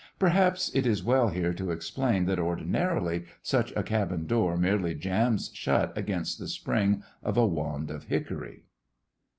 Perhaps 0.17 0.71
it 0.73 0.87
is 0.87 1.03
well 1.03 1.27
here 1.29 1.53
to 1.53 1.69
explain 1.69 2.25
that 2.25 2.39
ordinarily 2.39 3.25
such 3.43 3.71
a 3.75 3.83
cabin 3.83 4.25
door 4.25 4.57
merely 4.57 4.95
jams 4.95 5.51
shut 5.53 5.95
against 5.95 6.39
the 6.39 6.47
spring 6.47 7.03
of 7.21 7.37
a 7.37 7.45
wand 7.45 7.91
of 7.91 8.05
hickory. 8.05 8.63